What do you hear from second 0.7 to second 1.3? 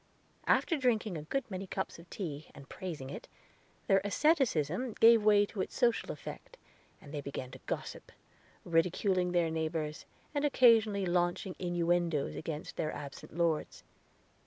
drinking a